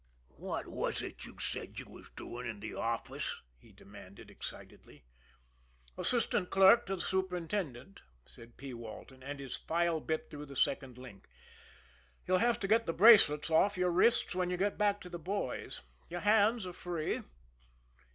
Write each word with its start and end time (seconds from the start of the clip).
"What 0.37 0.65
was 0.67 1.03
it 1.03 1.25
you 1.25 1.37
said 1.37 1.77
you 1.77 1.85
was 1.85 2.09
doin' 2.09 2.47
in 2.47 2.59
de 2.59 2.73
office?" 2.73 3.43
he 3.59 3.71
demanded 3.71 4.31
excitedly. 4.31 5.05
"Assistant 5.95 6.49
clerk 6.49 6.87
to 6.87 6.95
the 6.95 7.01
superintendent," 7.01 8.01
said 8.25 8.57
P. 8.57 8.73
Walton 8.73 9.21
and 9.21 9.39
his 9.39 9.55
file 9.57 9.99
bit 9.99 10.31
through 10.31 10.47
the 10.47 10.55
second 10.55 10.97
link. 10.97 11.27
"You'll 12.25 12.39
have 12.39 12.59
to 12.61 12.67
get 12.67 12.87
the 12.87 12.93
bracelets 12.93 13.51
off 13.51 13.77
your 13.77 13.91
wrists 13.91 14.33
when 14.33 14.49
you 14.49 14.57
get 14.57 14.75
back 14.75 15.01
to 15.01 15.09
the 15.09 15.19
boys 15.19 15.81
your 16.09 16.21
hands 16.21 16.65
are 16.65 16.73
free." 16.73 17.21